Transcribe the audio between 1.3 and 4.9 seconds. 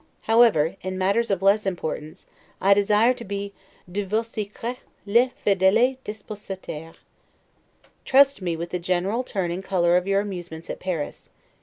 less importance, I desire to be 'de vos secrets